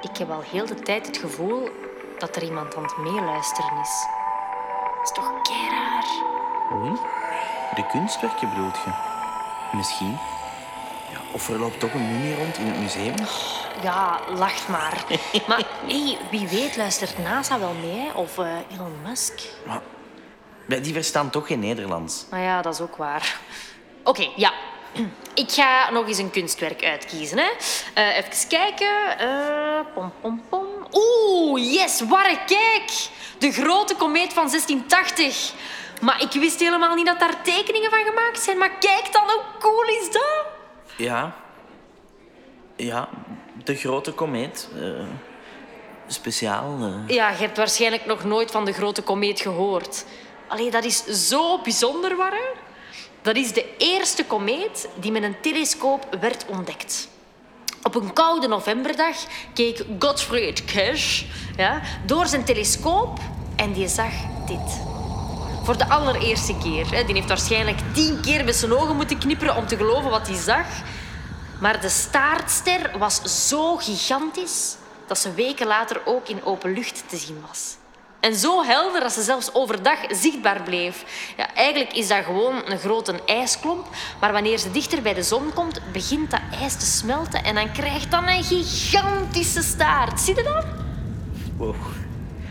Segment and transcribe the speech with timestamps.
[0.00, 1.68] Ik heb al heel de tijd het gevoel
[2.18, 4.06] dat er iemand aan het meeluisteren is.
[4.96, 6.04] Dat is toch kei raar?
[6.72, 6.92] Oei,
[7.74, 8.90] de kunstwerken bedoelt je?
[9.76, 10.18] Misschien.
[11.10, 13.14] Ja, of er loopt toch een mummie rond in het museum?
[13.82, 15.04] Ja, lacht maar.
[15.48, 19.40] maar hey, wie weet luistert NASA wel mee, of eh, Elon Musk.
[19.66, 19.82] Maar
[20.82, 22.26] die verstaan toch geen Nederlands.
[22.30, 23.38] Maar ja, dat is ook waar.
[24.02, 24.52] Oké, ja.
[25.34, 27.38] Ik ga nog eens een kunstwerk uitkiezen.
[27.38, 27.50] Hè.
[27.94, 29.18] Eh, even kijken.
[29.18, 30.66] Eh, pom, pom, pom.
[30.92, 32.90] Oeh, yes, warre, kijk.
[33.38, 35.52] De grote komeet van 1680.
[36.00, 38.58] Maar ik wist helemaal niet dat daar tekeningen van gemaakt zijn.
[38.58, 40.44] Maar kijk dan, hoe cool is dat?
[40.96, 41.34] Ja.
[42.76, 43.08] Ja,
[43.64, 44.68] de grote komeet.
[44.76, 45.06] eh,
[46.06, 46.78] speciaal.
[47.06, 50.04] Ja, je hebt waarschijnlijk nog nooit van de grote komeet gehoord.
[50.48, 52.52] Allee, dat is zo bijzonder, Warre.
[53.22, 57.08] Dat is de eerste komeet die met een telescoop werd ontdekt.
[57.82, 59.16] Op een koude novemberdag
[59.54, 61.24] keek Gottfried Kirsch
[61.56, 63.18] ja, door zijn telescoop
[63.56, 64.12] en die zag
[64.46, 64.80] dit.
[65.62, 66.90] Voor de allereerste keer.
[66.90, 67.04] Hè.
[67.04, 70.36] Die heeft waarschijnlijk tien keer met zijn ogen moeten knipperen om te geloven wat hij
[70.36, 70.66] zag.
[71.60, 77.16] Maar de staartster was zo gigantisch dat ze weken later ook in open lucht te
[77.16, 77.76] zien was.
[78.20, 81.04] En zo helder dat ze zelfs overdag zichtbaar bleef.
[81.36, 83.86] Ja, eigenlijk is dat gewoon een grote ijsklomp,
[84.20, 87.72] maar wanneer ze dichter bij de zon komt, begint dat ijs te smelten en dan
[87.72, 90.20] krijgt dat een gigantische staart.
[90.20, 90.64] Zie je dat?
[91.56, 91.74] Wow.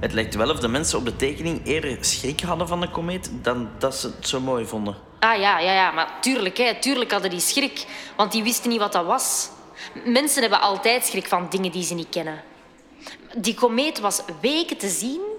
[0.00, 3.30] Het lijkt wel of de mensen op de tekening eerder schrik hadden van de komeet
[3.42, 4.96] dan dat ze het zo mooi vonden.
[5.18, 8.78] Ah ja, ja, ja, maar tuurlijk, hè, tuurlijk hadden die schrik, want die wisten niet
[8.78, 9.48] wat dat was.
[10.04, 12.42] Mensen hebben altijd schrik van dingen die ze niet kennen.
[13.36, 15.29] Die komeet was weken te zien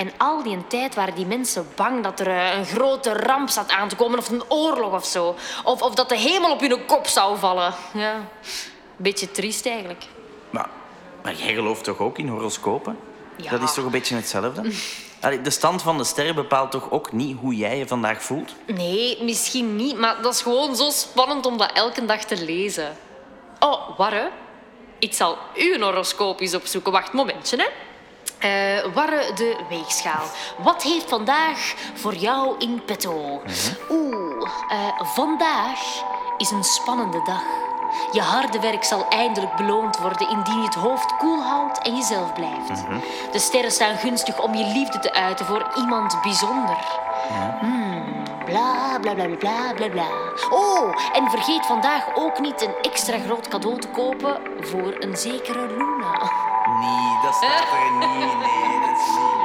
[0.00, 3.70] en al die tijd waren die mensen bang dat er eh, een grote ramp zat
[3.70, 5.34] aan te komen of een oorlog of zo.
[5.64, 7.74] Of, of dat de hemel op hun kop zou vallen.
[7.92, 8.28] Ja,
[8.96, 10.04] beetje triest eigenlijk.
[10.50, 10.68] Maar,
[11.22, 12.98] maar jij gelooft toch ook in horoscopen?
[13.36, 13.50] Ja.
[13.50, 14.72] Dat is toch een beetje hetzelfde?
[15.20, 18.54] Allee, de stand van de sterren bepaalt toch ook niet hoe jij je vandaag voelt?
[18.66, 22.96] Nee, misschien niet, maar dat is gewoon zo spannend om dat elke dag te lezen.
[23.58, 24.30] Oh, Warre,
[24.98, 26.92] ik zal uw horoscoop eens opzoeken.
[26.92, 27.66] Wacht, momentje, hè.
[28.40, 30.24] Eh, Warre de weegschaal.
[30.58, 33.42] Wat heeft vandaag voor jou in petto?
[33.90, 35.80] Oeh, eh, vandaag
[36.36, 37.42] is een spannende dag.
[38.12, 42.32] Je harde werk zal eindelijk beloond worden indien je het hoofd koel houdt en jezelf
[42.32, 42.84] blijft.
[43.32, 46.78] De sterren staan gunstig om je liefde te uiten voor iemand bijzonder.
[48.44, 50.06] Bla bla bla bla bla bla.
[50.50, 55.66] Oh, en vergeet vandaag ook niet een extra groot cadeau te kopen voor een zekere
[55.66, 56.30] Luna.
[56.78, 59.39] Need a stop and need it.